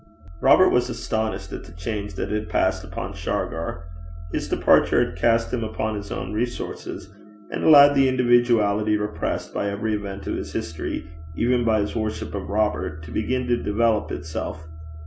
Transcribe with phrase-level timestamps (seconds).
[0.41, 3.83] Robert was astonished at the change that had passed upon Shargar.
[4.33, 7.13] His departure had cast him upon his own resources,
[7.51, 12.33] and allowed the individuality repressed by every event of his history, even by his worship
[12.33, 14.67] of Robert, to begin to develop itself.